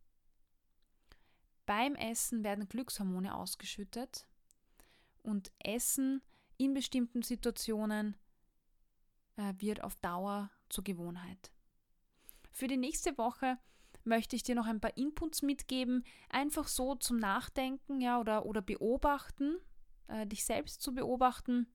beim 1.66 1.96
Essen 1.96 2.44
werden 2.44 2.68
Glückshormone 2.68 3.34
ausgeschüttet 3.34 4.28
und 5.22 5.52
Essen 5.60 6.22
in 6.58 6.74
bestimmten 6.74 7.22
Situationen 7.22 8.18
äh, 9.38 9.54
wird 9.58 9.84
auf 9.84 9.96
Dauer 9.96 10.52
zur 10.70 10.84
Gewohnheit. 10.84 11.52
Für 12.52 12.68
die 12.68 12.78
nächste 12.78 13.18
Woche 13.18 13.58
möchte 14.04 14.36
ich 14.36 14.44
dir 14.44 14.56
noch 14.56 14.68
ein 14.68 14.80
paar 14.80 14.96
Inputs 14.98 15.42
mitgeben, 15.42 16.04
einfach 16.30 16.68
so 16.68 16.96
zum 16.96 17.18
Nachdenken 17.18 18.02
ja, 18.02 18.20
oder, 18.20 18.46
oder 18.46 18.62
beobachten, 18.62 19.58
äh, 20.08 20.28
dich 20.28 20.46
selbst 20.46 20.82
zu 20.82 20.94
beobachten. 20.94 21.68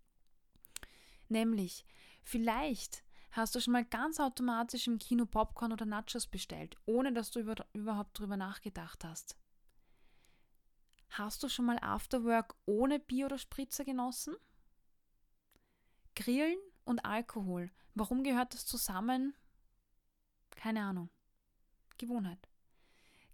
Nämlich, 1.29 1.85
vielleicht 2.23 3.05
hast 3.33 3.55
du 3.55 3.61
schon 3.61 3.73
mal 3.73 3.85
ganz 3.85 4.21
automatisch 4.21 4.87
im 4.87 4.99
Kino 4.99 5.27
Popcorn 5.27 5.73
oder 5.73 5.87
Nachos 5.87 6.27
bestellt, 6.27 6.77
ohne 6.87 7.13
dass 7.13 7.31
du 7.31 7.41
über, 7.41 7.55
überhaupt 7.73 8.19
drüber 8.19 8.37
nachgedacht 8.37 9.05
hast. 9.05 9.37
Hast 11.11 11.43
du 11.43 11.49
schon 11.49 11.65
mal 11.65 11.79
Afterwork 11.81 12.55
ohne 12.67 12.99
Bier 12.99 13.27
oder 13.27 13.39
Spritzer 13.39 13.85
genossen? 13.85 14.37
Grillen 16.15 16.59
und 16.85 17.05
Alkohol. 17.05 17.71
Warum 17.95 18.23
gehört 18.25 18.55
das 18.55 18.67
zusammen? 18.67 19.35
Keine 20.51 20.83
Ahnung. 20.83 21.11
Gewohnheit. 21.99 22.49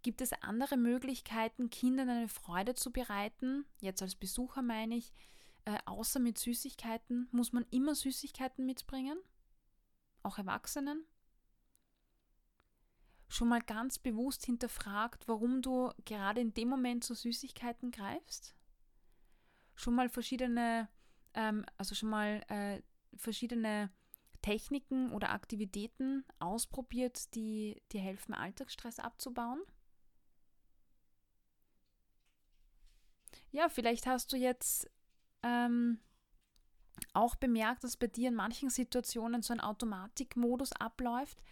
Gibt 0.03 0.21
es 0.21 0.33
andere 0.43 0.77
Möglichkeiten, 0.77 1.71
Kindern 1.71 2.11
eine 2.11 2.29
Freude 2.29 2.75
zu 2.75 2.93
bereiten? 2.93 3.65
Jetzt 3.81 4.03
als 4.03 4.15
Besucher 4.15 4.61
meine 4.61 4.97
ich, 4.97 5.15
äh, 5.65 5.79
außer 5.87 6.21
mit 6.21 6.37
Süßigkeiten. 6.37 7.29
Muss 7.33 7.53
man 7.53 7.65
immer 7.71 7.95
Süßigkeiten 7.95 8.67
mitbringen? 8.67 9.19
Auch 10.23 10.37
Erwachsenen? 10.37 11.07
Schon 13.29 13.49
mal 13.49 13.63
ganz 13.63 13.99
bewusst 13.99 14.45
hinterfragt, 14.45 15.27
warum 15.27 15.63
du 15.63 15.91
gerade 16.05 16.43
in 16.43 16.53
dem 16.53 16.69
Moment 16.69 17.03
zu 17.03 17.15
Süßigkeiten 17.15 17.91
greifst? 17.91 18.55
Schon 19.75 19.95
mal 19.95 20.11
verschiedene, 20.11 20.89
ähm, 21.33 21.65
also 21.79 21.95
schon 21.95 22.11
mal 22.11 22.43
äh, 22.49 22.83
verschiedene 23.17 23.91
Techniken 24.45 25.11
oder 25.11 25.31
Aktivitäten 25.31 26.23
ausprobiert, 26.39 27.35
die 27.35 27.81
dir 27.93 28.03
helfen, 28.03 28.35
Alltagsstress 28.35 28.99
abzubauen? 28.99 29.63
Ja, 33.53 33.71
vielleicht 33.71 34.07
hast 34.07 34.35
du 34.35 34.37
jetzt 34.37 34.91
ähm, 35.43 35.99
auch 37.15 37.37
bemerkt, 37.37 37.85
dass 37.85 37.97
bei 37.97 38.09
dir 38.09 38.29
in 38.29 38.35
manchen 38.35 38.69
Situationen 38.69 39.41
so 39.41 39.55
ein 39.55 39.61
Automatikmodus 39.61 40.73
abläuft. 40.73 41.43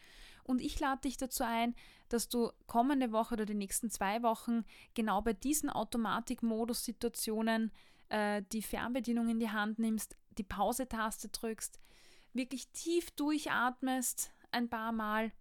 Und 0.44 0.60
ich 0.60 0.78
lade 0.78 1.00
dich 1.00 1.16
dazu 1.16 1.44
ein, 1.44 1.74
dass 2.10 2.28
du 2.28 2.52
kommende 2.66 3.10
Woche 3.10 3.32
oder 3.34 3.46
die 3.46 3.54
nächsten 3.54 3.88
zwei 3.88 4.22
Wochen 4.22 4.64
genau 4.92 5.22
bei 5.22 5.32
diesen 5.32 5.70
Automatikmodus-Situationen 5.70 7.72
äh, 8.10 8.42
die 8.52 8.60
Fernbedienung 8.60 9.30
in 9.30 9.40
die 9.40 9.50
Hand 9.50 9.78
nimmst, 9.78 10.14
die 10.36 10.44
Pause-Taste 10.44 11.28
drückst, 11.28 11.80
wirklich 12.32 12.68
tief 12.68 13.10
durchatmest 13.12 14.32
ein 14.50 14.68
paar 14.68 14.92
Mal 14.92 15.32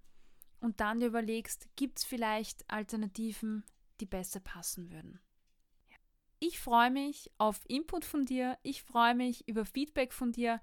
und 0.59 0.79
dann 0.79 0.99
dir 0.99 1.07
überlegst, 1.07 1.67
gibt 1.75 1.99
es 1.99 2.03
vielleicht 2.05 2.69
Alternativen, 2.69 3.63
die 3.99 4.05
besser 4.05 4.39
passen 4.39 4.91
würden. 4.91 5.19
Ich 6.39 6.59
freue 6.59 6.89
mich 6.89 7.31
auf 7.37 7.61
Input 7.67 8.03
von 8.03 8.25
dir, 8.25 8.57
ich 8.63 8.81
freue 8.81 9.13
mich 9.13 9.47
über 9.47 9.65
Feedback 9.65 10.11
von 10.11 10.31
dir, 10.31 10.59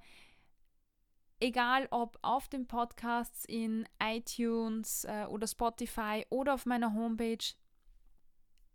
egal 1.41 1.87
ob 1.91 2.19
auf 2.23 2.49
den 2.49 2.67
Podcasts 2.67 3.45
in 3.45 3.89
iTunes 4.03 5.05
äh, 5.05 5.27
oder 5.29 5.47
Spotify 5.47 6.27
oder 6.31 6.55
auf 6.55 6.67
meiner 6.67 6.95
Homepage. 6.95 7.55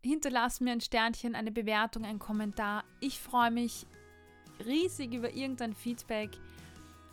Hinterlass 0.02 0.60
mir 0.60 0.72
ein 0.72 0.82
Sternchen, 0.82 1.36
eine 1.36 1.52
Bewertung, 1.52 2.06
einen 2.06 2.20
Kommentar. 2.20 2.84
Ich 3.00 3.20
freue 3.20 3.52
mich 3.52 3.86
riesig 4.66 5.14
über 5.14 5.34
irgendein 5.34 5.74
Feedback. 5.74 6.30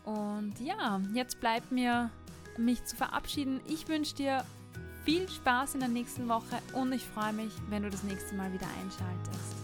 Und 0.05 0.55
ja, 0.61 1.01
jetzt 1.15 1.41
bleibt 1.41 1.71
mir, 1.73 2.11
mich 2.57 2.85
zu 2.85 2.97
verabschieden. 2.97 3.61
Ich 3.67 3.89
wünsche 3.89 4.15
dir 4.15 4.45
viel 5.05 5.29
Spaß 5.29 5.75
in 5.75 5.81
der 5.81 5.89
nächsten 5.89 6.29
Woche 6.29 6.59
und 6.75 6.93
ich 6.93 7.05
freue 7.05 7.33
mich, 7.33 7.53
wenn 7.69 7.83
du 7.83 7.91
das 7.91 8.03
nächste 8.03 8.35
Mal 8.35 8.53
wieder 8.53 8.67
einschaltest. 8.83 9.60